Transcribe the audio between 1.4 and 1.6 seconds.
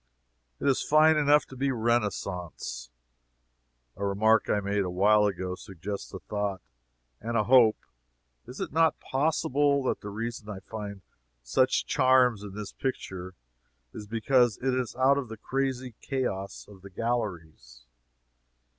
to